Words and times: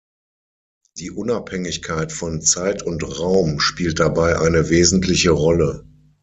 Die 0.97 1.11
Unabhängigkeit 1.11 2.11
von 2.11 2.41
Zeit 2.41 2.81
und 2.81 3.03
Raum 3.19 3.59
spielt 3.59 3.99
dabei 3.99 4.39
eine 4.39 4.71
wesentliche 4.71 5.29
Rolle. 5.29 5.85